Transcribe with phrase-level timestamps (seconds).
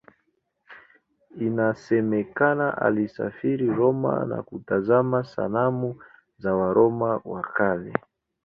[1.47, 5.99] Inasemekana alisafiri Roma na kutazama sanamu
[6.37, 7.93] za Waroma wa Kale.